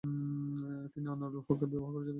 তিনি 0.93 1.07
আনোয়ারুল 1.07 1.41
হককে 1.47 1.65
বিবাহ 1.71 1.89
করেছিলেন। 1.93 2.09